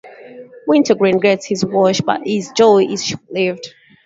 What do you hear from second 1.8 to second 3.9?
but his joy is short-lived.